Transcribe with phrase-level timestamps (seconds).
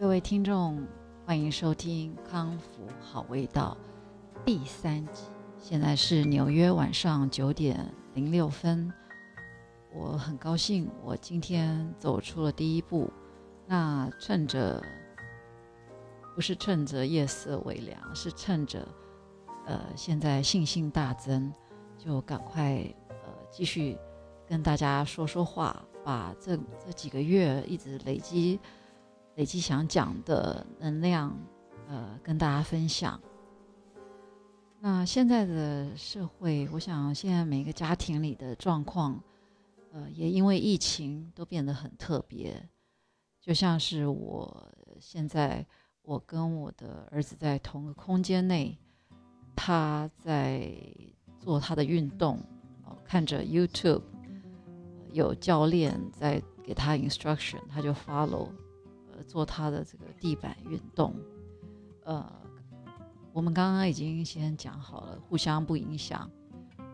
[0.00, 0.82] 各位听众，
[1.26, 3.76] 欢迎收听《康复好味道》
[4.46, 5.24] 第三集。
[5.58, 8.90] 现在是纽约晚上九点零六分，
[9.92, 13.12] 我很高兴，我今天走出了第一步。
[13.66, 14.82] 那趁着，
[16.34, 18.88] 不是趁着夜色微凉，是趁着，
[19.66, 21.52] 呃，现在信心大增，
[21.98, 23.16] 就赶快呃
[23.50, 23.98] 继续
[24.48, 25.84] 跟大家说说话。
[26.02, 28.58] 把这这几个月一直累积、
[29.40, 31.34] 累积想讲的能量，
[31.88, 33.18] 呃，跟大家分享。
[34.80, 39.18] 那现在的社会，我想现在每个家庭里的状况，
[39.92, 42.68] 呃，也因为疫情都变得很特别。
[43.40, 45.66] 就像是我现在，
[46.02, 48.76] 我跟我的儿子在同个空间内，
[49.56, 50.70] 他在
[51.38, 52.38] 做他的运动，
[52.84, 54.02] 哦，看着 YouTube。
[55.12, 58.50] 有教练在给他 instruction，他就 follow，
[59.22, 61.14] 做他的这个地板运动。
[62.04, 62.32] 呃，
[63.32, 66.28] 我们刚刚已经先讲好了，互相不影响。
[66.78, 66.84] 呃，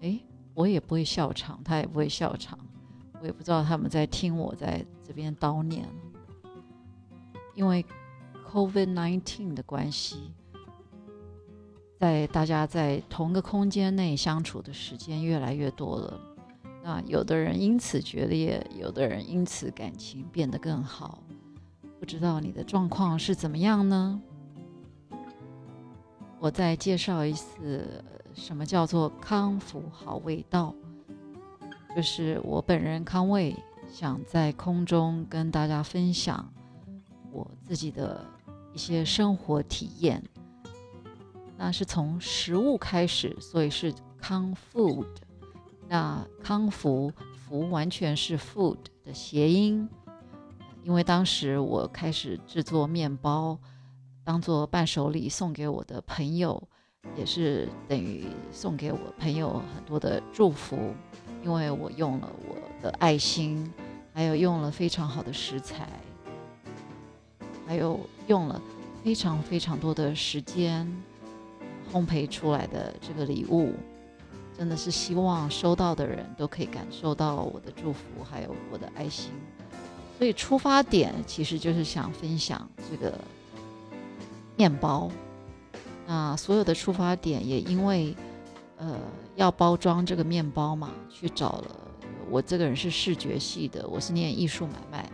[0.00, 2.58] 诶，我也不会笑场，他也不会笑场，
[3.20, 5.88] 我也不知道他们在听我在这边叨念。
[7.54, 7.84] 因为
[8.50, 10.32] COVID nineteen 的关系，
[11.98, 16.20] 在大家在同个空间内相处的时间越来越多了。
[16.82, 21.22] 那有的人因此决裂，有的人因此感情变得更好。
[22.00, 24.20] 不知道你的状况是怎么样呢？
[26.38, 28.02] 我再介绍一次，
[28.34, 30.74] 什么叫做康复好味道？
[31.94, 33.54] 就是我本人康卫
[33.92, 36.50] 想在空中跟大家分享
[37.30, 38.24] 我自己的
[38.72, 40.22] 一些生活体验。
[41.58, 45.06] 那是从食物开始，所以是康 food。
[45.86, 49.86] 那康福福完全是 food 的谐音，
[50.82, 53.58] 因为当时我开始制作面包，
[54.24, 56.62] 当做伴手礼送给我的朋友，
[57.16, 60.94] 也是等于送给我朋友很多的祝福，
[61.44, 63.70] 因为我用了我的爱心，
[64.14, 65.86] 还有用了非常好的食材，
[67.66, 68.60] 还有用了
[69.04, 70.86] 非常非常多的时间
[71.92, 73.74] 烘焙出来的这个礼物。
[74.56, 79.32] 真的是希望收到的人都可以感受到我的祝福，还有我的爱心。
[80.20, 83.18] 所以出发点其实就是想分享这个
[84.54, 85.10] 面包。
[86.06, 88.14] 那所有的出发点也因为，
[88.76, 88.98] 呃，
[89.34, 91.70] 要包装这个面包嘛，去找了。
[92.28, 95.10] 我这个人是视觉系的，我是念艺术买卖，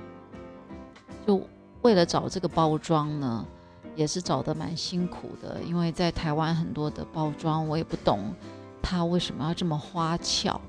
[1.25, 1.41] 就
[1.83, 3.47] 为了找这个包装呢，
[3.95, 5.61] 也是找的蛮辛苦的。
[5.65, 8.35] 因为在台湾很多的包装我也不懂。
[8.83, 10.61] 它为什么要这么花俏？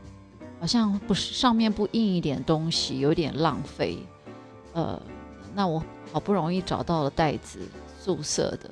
[0.60, 3.98] 好像不是上面不印一点东西，有点浪费。
[4.78, 5.02] 呃，
[5.56, 5.84] 那我
[6.14, 7.58] 好不容易找到了袋子，
[8.00, 8.70] 素色的，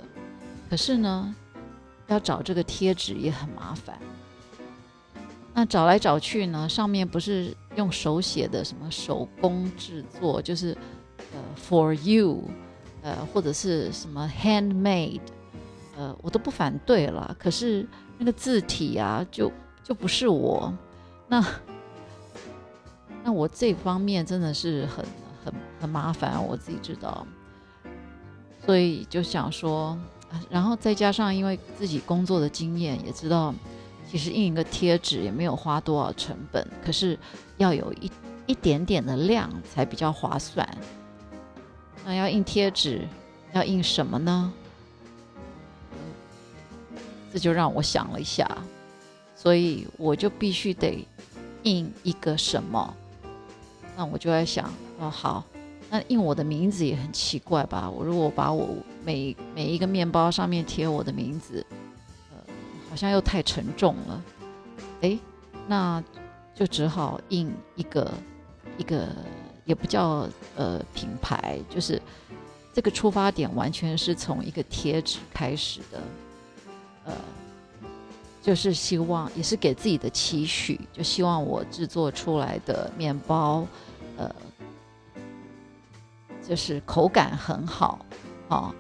[0.70, 1.34] 可是呢，
[2.06, 3.98] 要找这个贴纸也很麻烦。
[5.52, 10.78] 那找来找去呢，上面不是用手写的，什么手工制作，就是
[11.34, 12.44] 呃 for you，
[13.02, 15.22] 呃或者是什么 handmade，
[15.98, 17.88] 呃我都不反对了，可是。
[18.18, 19.52] 那个字体啊，就
[19.84, 20.74] 就不是我，
[21.28, 21.46] 那
[23.26, 25.06] 那我这方面真的是很
[25.46, 27.26] 很很麻烦，我自己知道，
[28.66, 29.98] 所以就想说，
[30.50, 33.54] 然后再加上因为自己工作的经验，也知道
[34.10, 37.18] 其实印一个贴纸也没有花多少成本，可是
[37.58, 38.12] 要有一
[38.48, 40.68] 一点点的量才比较划算。
[42.04, 43.08] 那要印贴纸，
[43.54, 44.52] 要印什么呢？
[47.34, 48.50] 这就让我想了一下，
[49.36, 51.06] 所以我就必须得
[51.64, 52.96] 印一个什么？
[53.98, 55.44] 那我就在想，哦，好，
[55.90, 57.90] 那印我的名字也很奇怪吧？
[57.90, 58.70] 我如果把我
[59.04, 61.66] 每每一个面包上面贴我的名字，
[62.32, 62.54] 呃，
[62.90, 64.24] 好像又太沉重了。
[65.02, 65.20] 哎，
[65.68, 66.04] 那
[66.54, 68.12] 就只好印一个
[68.78, 69.08] 一个，
[69.66, 72.02] 也不叫呃品牌，就是
[72.74, 76.02] 这个出发点完全是从一个贴纸开始的。
[77.04, 77.14] 呃，
[78.42, 83.68] 就是希望，也是给自己的期许，就希望我制作出来的面包，
[84.18, 84.34] 呃，
[86.48, 88.06] 就是口感很好，
[88.50, 88.74] 啊，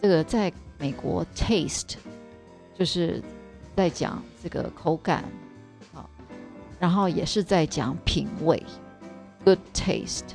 [0.00, 1.94] 这个在美国 taste，
[2.74, 3.22] 就是
[3.76, 5.24] 在讲这个口感，
[5.92, 6.08] 好，
[6.78, 8.62] 然后也是在讲品味
[9.44, 10.28] ，good taste，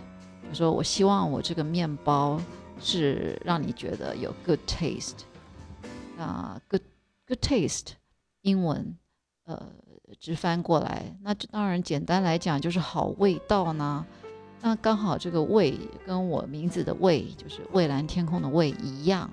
[0.49, 2.39] 就说我希望我这个面包
[2.79, 5.19] 是让你觉得有 good taste，
[6.17, 6.81] 啊，good。
[7.29, 7.87] Good taste，
[8.43, 8.95] 英文，
[9.43, 9.61] 呃，
[10.17, 14.05] 直翻过来，那当然简单来讲就是好味道呢。
[14.59, 19.29] 那刚好这个味跟我名字的味，就是蔚蓝天空的味一样，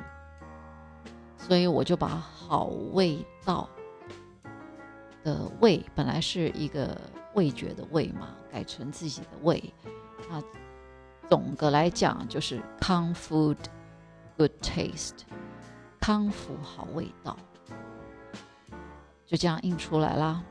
[1.39, 3.69] 所以我就把好味道
[5.25, 7.01] 的味本来是一个
[7.35, 9.73] 味觉的味嘛，改成自己的味。
[10.31, 10.43] 那
[11.29, 13.57] 总的来讲就是康 food
[14.37, 15.23] good taste，
[15.99, 17.37] 康福好味道，
[19.27, 20.43] 就这样印出来啦。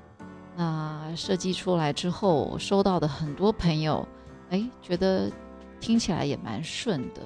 [0.56, 4.06] 那设计出来之后，收到的很多朋友。
[4.54, 5.32] 哎，觉得
[5.80, 7.22] 听起来也蛮顺的。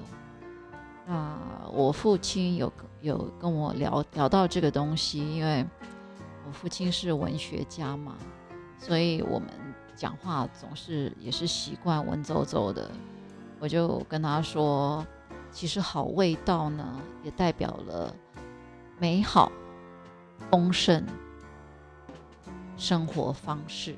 [1.05, 1.37] 那
[1.73, 2.71] 我父亲有
[3.01, 5.65] 有跟我聊聊到这个东西，因为
[6.45, 8.15] 我父亲是文学家嘛，
[8.79, 9.49] 所以我们
[9.93, 12.89] 讲话总是也是习惯文绉绉的。
[13.59, 15.05] 我就跟他说，
[15.51, 18.15] 其实好味道呢，也代表了
[18.99, 19.51] 美好、
[20.49, 21.05] 丰盛
[22.77, 23.97] 生活方式。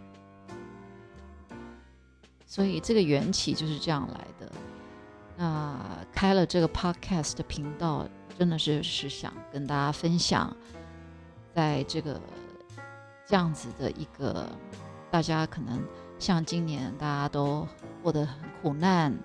[2.50, 4.52] 所以这个缘起就是这样来的。
[5.38, 5.80] 那
[6.12, 8.10] 开了这个 podcast 的频道，
[8.40, 10.52] 真的是是想跟大家分享，
[11.54, 12.20] 在这个
[13.28, 14.50] 这样子的一个，
[15.12, 15.80] 大家可能
[16.18, 17.68] 像今年大家都
[18.02, 19.16] 过得很苦难，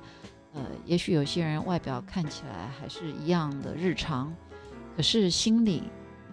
[0.52, 4.32] 呃，也许有些人外表看起来还是一样的日常，
[4.94, 5.84] 可是心里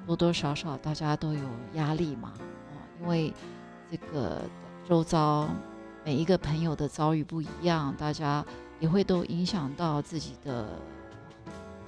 [0.06, 1.46] 多多少少大家都有
[1.76, 3.34] 压力嘛，哦，因为
[3.90, 4.42] 这个
[4.86, 5.48] 周遭。
[6.04, 8.44] 每一个朋友的遭遇不一样，大家
[8.80, 10.80] 也会都影响到自己的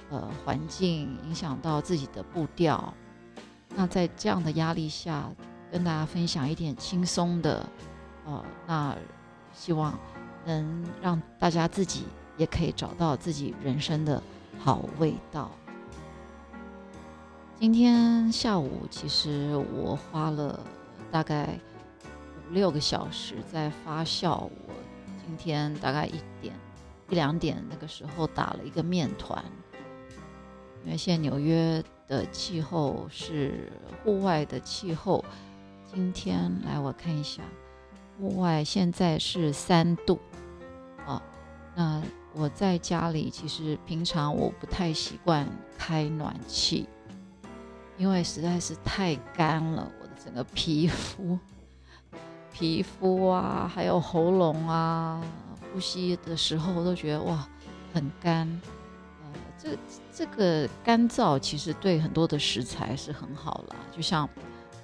[0.08, 2.94] 呃环境，影响到自己的步调。
[3.74, 5.28] 那在这样的压力下，
[5.72, 7.68] 跟大家分享一点轻松的，
[8.24, 8.96] 呃，那
[9.52, 9.98] 希望
[10.44, 12.04] 能让大家自己
[12.36, 14.22] 也可以找到自己人生的
[14.60, 15.50] 好味道。
[17.58, 20.60] 今天下午，其实我花了
[21.10, 21.58] 大概。
[22.50, 24.30] 六个小时在发酵。
[24.36, 24.74] 我
[25.26, 26.54] 今天大概一点
[27.08, 29.44] 一两点那个时候打了一个面团，
[30.84, 35.24] 因为现在纽约的气候是户外的气候。
[35.92, 37.42] 今天来我看一下，
[38.18, 40.18] 户外现在是三度
[41.06, 41.22] 啊。
[41.76, 42.02] 那
[42.32, 45.48] 我在家里其实平常我不太习惯
[45.78, 46.88] 开暖气，
[47.96, 51.38] 因为实在是太干了，我的整个皮肤。
[52.54, 55.20] 皮肤啊，还有喉咙啊，
[55.72, 57.48] 呼吸的时候都觉得哇
[57.92, 58.48] 很干。
[59.20, 59.76] 呃，这
[60.12, 63.76] 这个干燥其实对很多的食材是很好啦。
[63.90, 64.28] 就像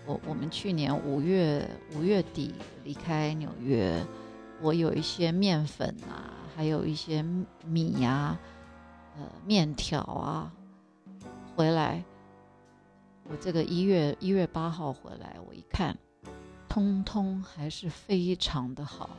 [0.04, 1.64] 我我们去年五月
[1.94, 2.52] 五月底
[2.82, 4.04] 离开纽约，
[4.60, 7.22] 我有一些面粉啊，还有一些
[7.64, 8.36] 米呀，
[9.16, 10.52] 呃面条啊
[11.54, 12.02] 回来。
[13.28, 15.96] 我这个一月一月八号回来，我一看。
[16.70, 19.10] 通通还是非常的好，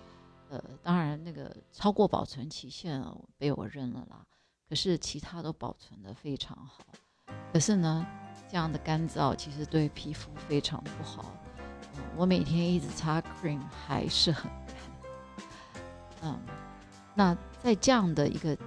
[0.50, 3.04] 呃，当然那个超过保存期限
[3.38, 4.26] 被我扔了啦。
[4.70, 6.86] 可是其他都保存的非常好。
[7.52, 8.08] 可是呢，
[8.50, 11.26] 这样的干燥其实对皮肤非常不好。
[12.16, 14.76] 我每天一直擦 cream 还是很干。
[16.22, 16.40] 嗯，
[17.14, 18.58] 那在这样的一个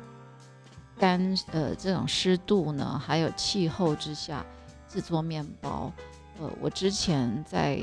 [0.98, 4.44] 干呃这种湿度呢，还有气候之下
[4.86, 5.90] 制作面包，
[6.38, 7.80] 呃，我之前在。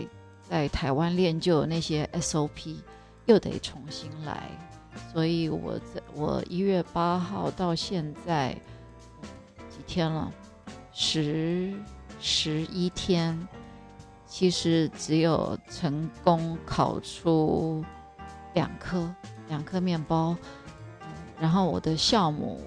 [0.51, 2.75] 在台湾练就那些 SOP，
[3.25, 4.49] 又得重新来，
[5.13, 8.51] 所以我在我一月八号到现在
[9.69, 10.29] 几天了，
[10.91, 11.73] 十
[12.19, 13.47] 十一天，
[14.25, 17.81] 其实只有成功烤出
[18.53, 19.09] 两颗
[19.47, 20.35] 两颗面包，
[21.39, 22.59] 然后我的酵母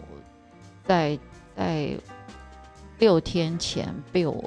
[0.84, 1.18] 在
[1.54, 1.94] 在
[2.98, 4.42] 六天前被我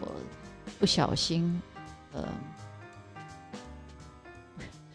[0.80, 1.62] 不小心，
[2.14, 2.28] 呃。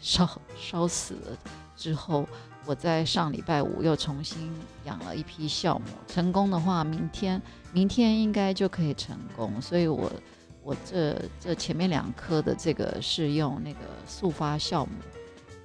[0.03, 0.29] 烧
[0.59, 1.37] 烧死了
[1.77, 2.27] 之后，
[2.65, 7.41] 我在上礼拜五又重新养了一批酵母，成功的话，明天
[7.71, 9.61] 明天应该就可以成功。
[9.61, 10.11] 所以，我
[10.61, 14.91] 我这这前面两颗的这个是用那个速发酵母，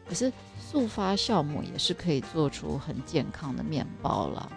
[0.08, 4.52] 可是速发酵母也是可以做出很健康的面包了，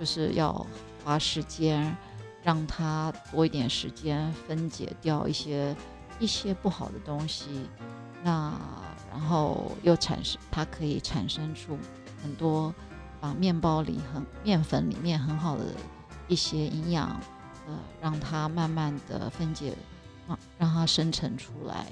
[0.00, 0.66] 就是要
[1.04, 1.96] 花时间
[2.42, 5.76] 让它多一点时间分解掉一些
[6.18, 7.46] 一些不好的东西，
[8.24, 8.52] 那。
[9.12, 11.76] 然后又产生，它可以产生出
[12.22, 12.74] 很多，
[13.20, 15.64] 把面包里很面粉里面很好的
[16.28, 17.08] 一些营养，
[17.66, 19.74] 呃，让它慢慢的分解，
[20.26, 21.86] 让让它生成出来。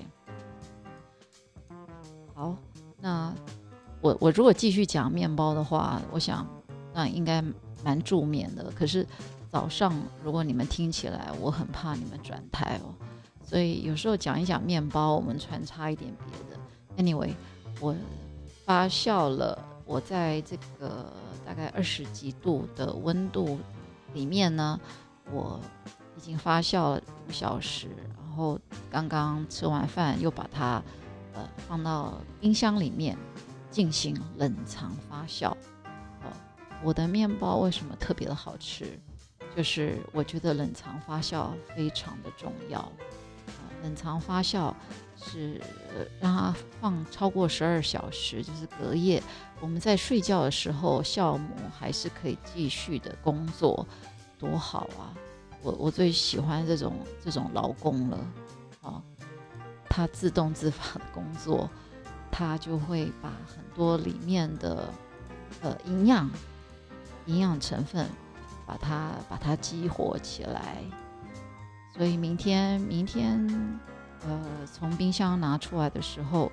[2.35, 2.57] 好，
[2.99, 3.35] 那
[4.01, 6.47] 我我如果继续讲面包的话，我想
[6.95, 7.45] 那应该
[7.85, 8.71] 蛮助眠的。
[8.71, 9.07] 可是
[9.53, 9.93] 早上
[10.25, 12.95] 如果你们听起来，我很怕你们转台哦，
[13.45, 16.60] 所以有时候讲一讲面包，我们穿插一点别的。
[17.01, 17.33] Anyway，
[17.81, 17.97] 我
[18.67, 21.11] 发酵了，我在这个
[21.47, 23.59] 大概二十几度的温度
[24.13, 24.79] 里面呢，
[25.33, 25.59] 我
[26.15, 27.89] 已经发酵了五小时，
[28.19, 30.83] 然后刚刚吃完饭又把它
[31.33, 33.17] 呃放到冰箱里面
[33.71, 35.57] 进行冷藏发酵。
[36.21, 36.31] 呃，
[36.85, 39.01] 我的面包为什么特别的好吃？
[39.57, 42.93] 就是我觉得冷藏发酵非常的重要。
[43.83, 44.75] 冷藏发酵
[45.17, 45.61] 是
[46.21, 49.23] 让它放超过十二小时，就是隔夜，
[49.61, 53.87] 我们在睡觉的时候，酵母还是可以继续的工作，
[54.39, 55.13] 多好啊！
[55.63, 58.19] 我我最喜欢这种这种劳工了
[58.83, 59.03] 啊，
[59.89, 61.69] 它自动自发的工作，
[62.31, 64.89] 它就会把很多里面的
[65.61, 66.31] 呃营养
[67.27, 68.09] 营养成分，
[68.67, 70.79] 把它把它激活起来。
[71.93, 73.47] 所以明天，明天，
[74.23, 76.51] 呃，从冰箱拿出来的时候，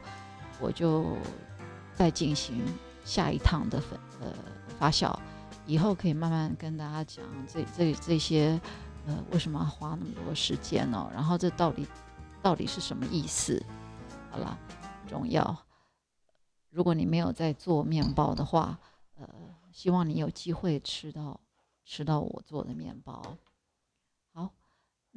[0.60, 1.16] 我就
[1.94, 2.62] 再进行
[3.06, 4.34] 下一趟的粉呃
[4.78, 5.16] 发酵，
[5.66, 8.60] 以后可以慢慢跟大家讲这这这些，
[9.06, 11.10] 呃，为什么花那么多时间呢？
[11.14, 11.88] 然后这到底
[12.42, 13.64] 到底是什么意思？
[14.30, 14.58] 好了，
[15.08, 15.56] 重要。
[16.70, 18.78] 如果你没有在做面包的话，
[19.18, 19.28] 呃，
[19.72, 21.40] 希望你有机会吃到
[21.86, 23.22] 吃到我做的面包。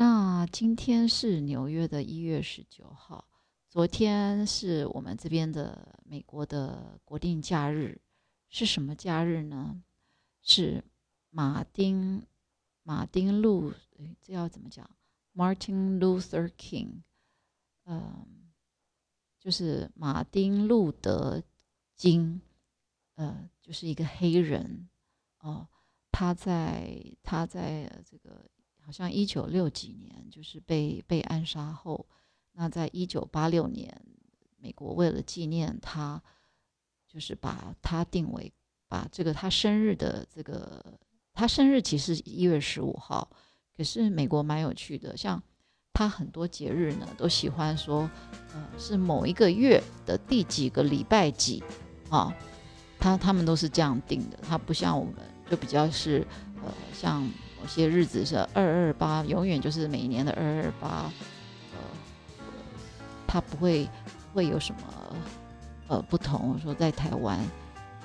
[0.01, 3.29] 那今天是纽约的一月十九号，
[3.69, 8.01] 昨天是我们这边的美国的国定假日，
[8.49, 9.83] 是什么假日呢？
[10.41, 10.83] 是
[11.29, 12.27] 马丁
[12.83, 13.75] 马丁路，
[14.23, 14.89] 这要怎么讲
[15.35, 17.03] ？Martin Luther King，
[17.85, 18.27] 嗯，
[19.39, 21.43] 就是马丁路德
[21.95, 22.41] 金，
[23.17, 24.89] 呃，就是一个黑人
[25.41, 25.69] 哦，
[26.11, 28.49] 他在他在这个。
[28.91, 32.05] 好像一九六几年，就是被被暗杀后，
[32.55, 33.89] 那在一九八六年，
[34.57, 36.21] 美国为了纪念他，
[37.07, 38.53] 就是把他定为
[38.89, 40.85] 把这个他生日的这个
[41.33, 43.31] 他生日其实一月十五号，
[43.77, 45.41] 可是美国蛮有趣的，像
[45.93, 48.11] 他很多节日呢都喜欢说，
[48.53, 51.63] 呃，是某一个月的第几个礼拜几
[52.09, 52.35] 啊，
[52.99, 55.15] 他他们都是这样定的，他不像我们
[55.49, 56.27] 就比较是
[56.65, 57.25] 呃像。
[57.63, 61.11] 有些日子是二二八，永远就是每年的二二八，
[61.73, 61.79] 呃，
[63.27, 63.89] 它不会
[64.33, 65.17] 会有什么
[65.89, 66.59] 呃不同。
[66.59, 67.39] 说在台湾，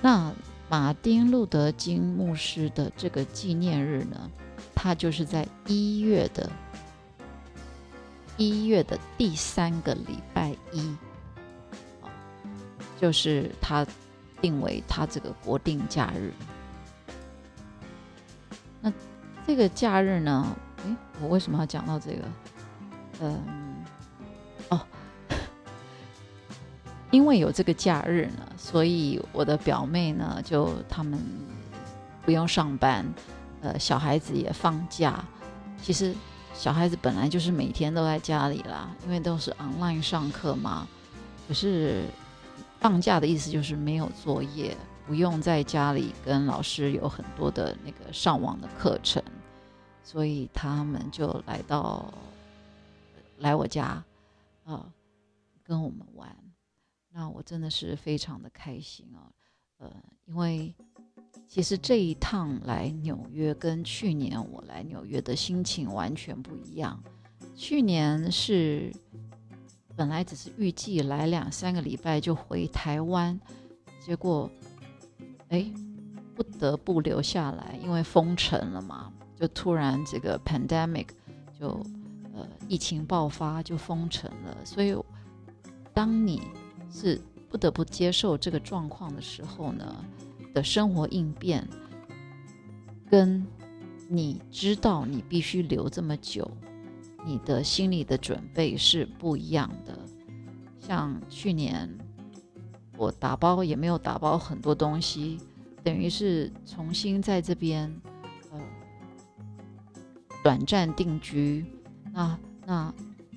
[0.01, 0.31] 那
[0.69, 4.29] 马丁路德金牧师的这个纪念日呢，
[4.75, 6.51] 他就是在一月的
[8.35, 10.95] 一月的第三个礼拜一，
[12.99, 13.85] 就是他
[14.41, 16.33] 定为他这个国定假日。
[19.47, 20.55] 这个假日呢？
[20.85, 22.21] 诶，我为什么要讲到这个？
[23.21, 23.39] 嗯，
[24.69, 24.81] 哦，
[27.11, 31.19] 因为有这个假日呢，所以我的表妹呢，就他们
[32.23, 33.05] 不用上班，
[33.61, 35.23] 呃，小孩子也放假。
[35.81, 36.13] 其实
[36.55, 40.87] 小孩子本来就是每天都在家里啦，因为都是 online 上课嘛。
[41.47, 42.05] 可是
[42.79, 44.75] 放假的意思就是没有作业。
[45.07, 49.21] 不用在家里跟老师有很多的那个上网的课程，
[50.05, 52.13] 所以他们就来到
[53.39, 54.01] 来我家
[54.63, 54.89] 啊，
[55.63, 56.33] 跟我们玩。
[57.11, 59.27] 那我真的是非常的开心啊，
[59.79, 59.91] 呃，
[60.25, 60.73] 因为
[61.47, 67.03] 其实这一趟来纽约跟去年我来纽约的心情完全不一样。
[67.55, 68.93] 去年是
[69.95, 73.37] 本来只是预计来两三个礼拜就回台湾，
[74.05, 74.49] 结果。
[75.49, 75.71] 哎，
[76.35, 81.07] 不得不留下来，因为封城了嘛，就突然这个 pandemic
[81.59, 81.67] 就
[82.33, 84.95] 呃疫情爆发就封城了，所以
[85.93, 86.41] 当你
[86.91, 90.05] 是不得不接受这个状况的时候呢，
[90.53, 91.67] 的生活应变
[93.09, 93.45] 跟
[94.09, 96.49] 你知道你必须留这么久，
[97.25, 99.97] 你的心理的准备是不一样的。
[100.79, 101.89] 像去年。
[102.97, 105.37] 我打包也没有打包很多东西，
[105.83, 107.93] 等于是重新在这边
[110.45, 111.65] 短暂定居。
[112.13, 112.37] 那
[112.67, 112.93] 那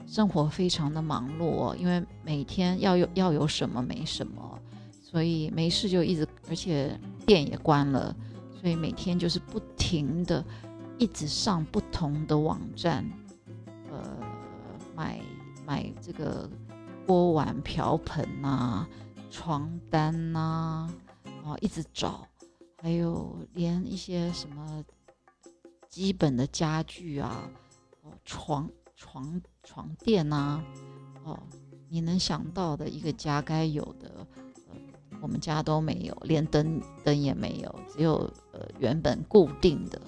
[0.07, 4.61] 生活非常的忙碌，因为每天要有要有什么没什么，
[5.03, 8.15] 所以没事就一直，而且店也关了，
[8.61, 10.45] 所以每天就是不停的
[10.99, 13.03] 一直上不同的网站，
[13.91, 14.19] 呃，
[14.95, 15.19] 买
[15.67, 16.47] 买这个
[17.07, 18.87] 锅碗瓢盆呐。
[19.31, 20.91] 床单呐，
[21.43, 22.27] 啊，一直找，
[22.83, 24.85] 还有连一些什么
[25.89, 27.51] 基本的家具啊，
[28.03, 30.63] 哦，床床床垫呐，
[31.25, 31.39] 哦，
[31.89, 34.27] 你能想到的一个家该有的，
[34.69, 34.77] 呃，
[35.21, 40.01] 我们家都没有，连灯灯也没有，只有呃原本固定的。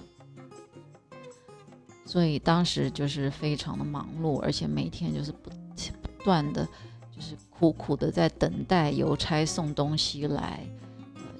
[2.05, 6.67] 所以当时就是非常的忙碌，而且每天就是不不断的，
[7.09, 10.65] 就是苦苦的在等待邮差送东西来。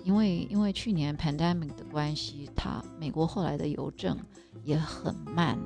[0.03, 4.17] 因为因为去年 pandemic 的关系，它美国后来的邮政
[4.63, 5.57] 也很慢。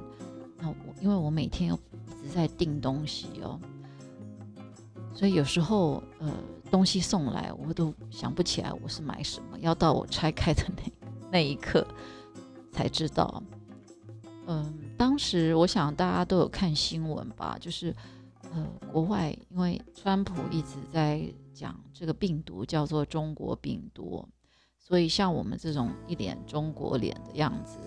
[0.58, 3.60] 那我因为我每天一直在订东西哦，
[5.14, 6.32] 所以有时候呃
[6.72, 10.84] 东西送来我都想不起来我是买什么，要到我拆开的那
[11.32, 11.86] 那一刻
[12.72, 13.44] 才知道。
[14.48, 17.94] 嗯，当时我想大家都有看新闻吧，就是
[18.54, 21.22] 呃国外因为川普一直在。
[21.56, 24.28] 讲这个病毒叫做中国病毒，
[24.78, 27.78] 所以像我们这种一脸中国脸的样子，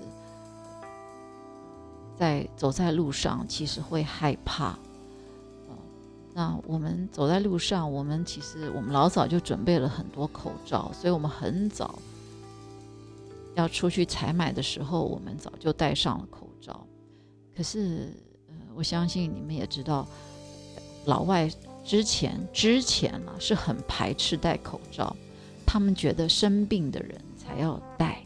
[2.17, 4.75] 在走在路上其实会害怕。
[6.33, 11.99] 那我们走在路上，我们其实我们老早就准备了很多口罩，所以我们很早
[13.55, 16.87] 要出去采买的时候，我们早就戴上了口罩。
[17.55, 18.15] 可是，
[18.49, 20.09] 呃，我相信你们也知道，
[21.05, 21.51] 老外。
[21.85, 25.17] 之前之前啊是很排斥戴口罩，
[25.65, 28.23] 他们觉得生病的人才要戴，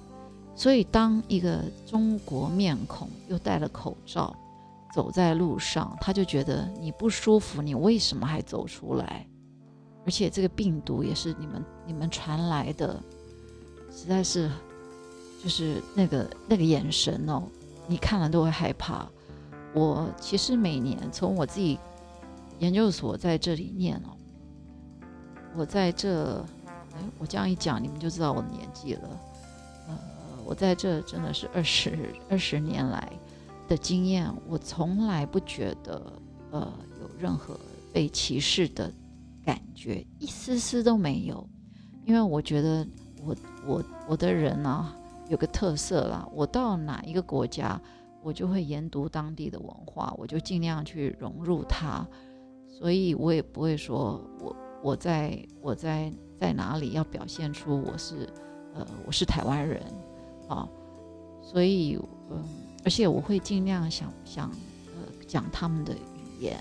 [0.57, 4.35] 所以当一个中国面孔又戴了口罩，
[4.93, 9.25] 走在路上，他就觉得你不舒服，你为什么还走出来？
[10.05, 13.01] 而且这个病毒也是你们你们传来的，
[13.93, 14.51] 实在是
[15.41, 17.45] 就是那个那个眼神哦，
[17.87, 19.07] 你看了都会害怕。
[19.73, 21.79] 我其实每年从我自己。
[22.63, 24.15] 研究所在这里念哦，
[25.57, 26.39] 我在这，
[26.95, 29.21] 哎，我这样一讲，你们就知道我的年纪了。
[29.89, 29.99] 呃，
[30.47, 33.13] 我在这真的是二十二十年来
[33.67, 36.01] 的经验，我从来不觉得
[36.53, 37.59] 呃有任何
[37.93, 38.89] 被歧视的
[39.45, 41.45] 感觉，一丝丝都没有。
[42.05, 42.87] 因为我觉得
[43.25, 44.95] 我我我的人呢
[45.29, 47.81] 有个特色啦，我到哪一个国家，
[48.23, 52.07] 我就会研读当地的文化，我就尽量去融入它。
[52.73, 58.29] 所以我也不会说，我我在我在在哪里要表现出我是，
[58.75, 59.81] 呃，我是台湾人，
[60.49, 60.67] 啊，
[61.43, 61.99] 所以
[62.31, 62.43] 嗯，
[62.83, 64.51] 而且我会尽量想想，
[64.87, 65.99] 呃，讲他们的语
[66.41, 66.59] 言，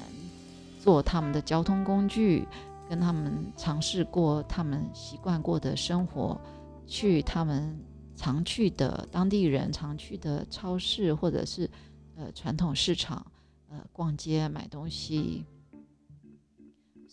[0.79, 2.45] 做他们的交通工具，
[2.89, 6.39] 跟他们尝试过他们习惯过的生活，
[6.85, 7.75] 去他们
[8.15, 11.67] 常去的当地人常去的超市或者是
[12.15, 13.25] 呃传统市场，
[13.69, 15.45] 呃，逛街买东西。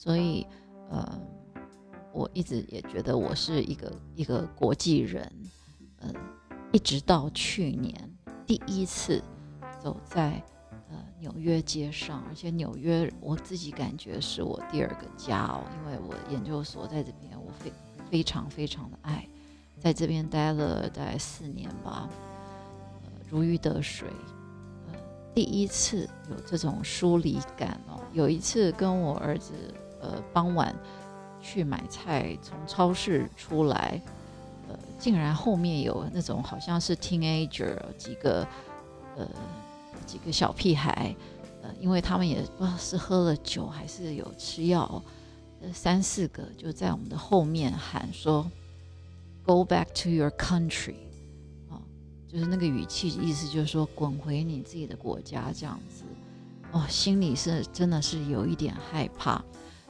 [0.01, 0.47] 所以，
[0.91, 1.21] 呃，
[2.13, 5.31] 我一直也觉得我是一个一个国际人，
[5.99, 6.15] 嗯，
[6.73, 7.93] 一直到去年
[8.47, 9.21] 第一次
[9.83, 10.41] 走在
[10.89, 17.73] 呃纽约街上，而且纽约我自己感觉是我第二个家哦，因为我研究所在这边，我非
[18.09, 19.29] 非常非常的爱，
[19.81, 22.09] 在这边待了大概四年吧，
[23.03, 24.09] 呃，如鱼得水，
[25.35, 29.53] 第一次有这种疏离感哦，有一次跟我儿子。
[30.01, 30.75] 呃，傍晚
[31.41, 34.01] 去买菜，从超市出来，
[34.69, 38.47] 呃，竟然后面有那种好像是 teenager 几个，
[39.17, 39.29] 呃，
[40.07, 41.15] 几个小屁孩，
[41.63, 45.03] 呃，因为他们也不知道是喝了酒还是有吃药，
[45.61, 48.51] 呃，三四个就在我们的后面喊说
[49.45, 50.97] ，Go back to your country，
[51.71, 51.83] 啊，
[52.29, 56.05] 就是那个语气意思就是说滚回你自己的国家这样子，
[56.73, 59.43] 哦，心里是真的是有一点害怕。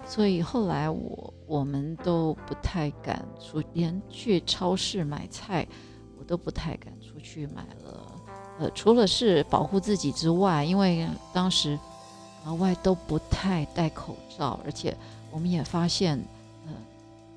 [0.08, 5.68] 所以后来我我们都不太敢出，连去超市买菜，
[6.18, 8.22] 我都不太敢出去买了。
[8.58, 11.78] 呃，除了是保护自己之外，因为当时
[12.44, 14.96] 老外都不太戴口罩，而且
[15.30, 16.18] 我们也发现，
[16.66, 16.72] 呃，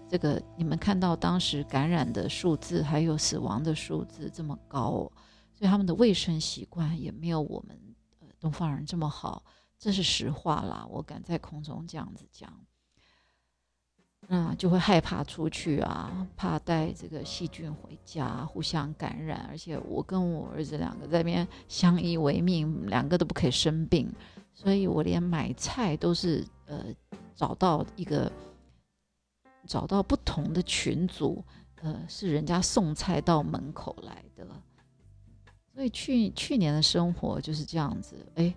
[0.10, 5.12] 这个你们看到当时感染的数字还有死亡的数字这么高，
[5.54, 7.78] 所以他们的卫生习惯也没有我们
[8.22, 9.44] 呃东方人这么好。
[9.82, 12.54] 这是实话啦，我敢在空中这样子讲，
[14.28, 19.48] 那就会害怕出去啊，怕带这个细菌回家，互相感染。
[19.50, 24.08] 而且我跟我儿子两个在那边相依为命，两个都不可以生病，
[24.54, 26.86] 所以我连买菜都是呃
[27.36, 28.32] 找到一个
[29.66, 31.44] 找到不同的群组，
[31.82, 34.48] 呃是人家送菜到门口来的。
[35.74, 38.54] 所以去去年的生活就是这样子，哎。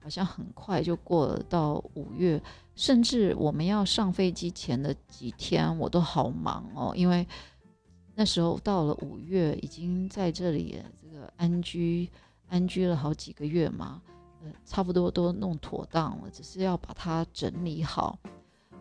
[0.00, 2.40] 好像很快就过了到五月，
[2.74, 7.26] 甚至我们要上飞机前的几天，我都好忙哦，因为
[8.14, 12.08] 那时候到了五月，已经在这里这个安居
[12.48, 14.00] 安居了好几个月嘛，
[14.42, 18.18] 呃，差不多都弄妥当了，只是要把它整理好，
[18.70, 18.78] 呃，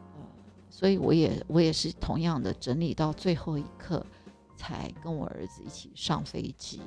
[0.69, 4.05] 所以我也我也是同样的整理到最后一刻，
[4.55, 6.81] 才跟我儿子一起上飞机。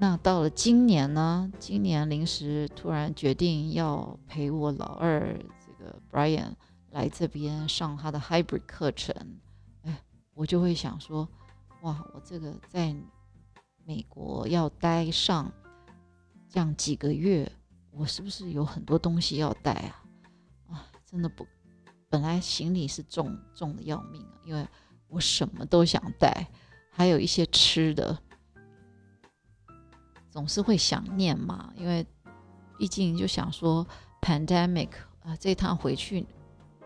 [0.00, 1.52] 那到了今年呢？
[1.58, 6.54] 今年临时突然决定要陪我老二这个 Brian
[6.88, 9.14] 来这边上他的 Hybrid 课程，
[9.82, 10.00] 哎，
[10.32, 11.28] 我就会想说，
[11.82, 12.96] 哇，我这个在
[13.84, 15.52] 美国要待上
[16.48, 17.52] 这样几个月，
[17.90, 20.02] 我是不是有很多东西要带啊？
[20.70, 21.46] 啊，真的不，
[22.08, 24.66] 本来行李是重重的要命啊，因为
[25.08, 26.48] 我什么都想带，
[26.90, 28.18] 还有一些吃的。
[30.30, 32.06] 总是会想念嘛，因为
[32.78, 33.86] 毕竟就想说
[34.22, 34.90] ，pandemic
[35.22, 36.26] 啊，这趟回去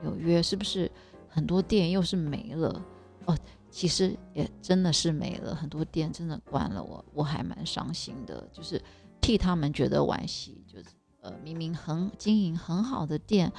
[0.02, 0.90] 纽约是不是
[1.28, 2.82] 很多店又是没了？
[3.26, 3.38] 哦，
[3.70, 8.82] 其实也真的是没了，很多店真的关了，我我还蛮伤心的，就是
[9.20, 10.86] 替他们觉得惋惜，就是
[11.20, 13.52] 呃，明明很经营很好的店，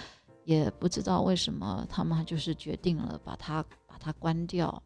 [0.44, 4.82] 也不知道为什么他们就是决定了把它把它关掉。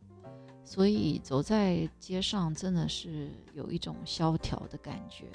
[0.63, 5.25] 所以走在街上真的是有一种萧条的感觉。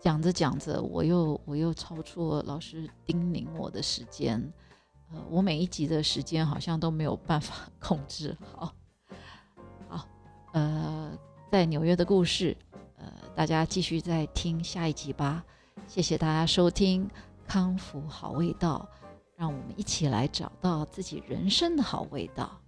[0.00, 4.40] 讲着讲着，我又我又超出了老师叮咛我的时间，
[5.12, 8.74] 呃，我每一集的时间好像都没有办法 控制好。
[9.88, 10.08] 好，
[10.52, 11.12] 呃，
[11.50, 12.56] 在纽约的故事，
[12.96, 15.44] 呃，大家继续再听下一集吧。
[15.86, 17.06] 谢谢大家收听
[17.46, 18.88] 《康复好味道》。
[19.40, 22.60] 让我们一起来找到自己人生的好味道。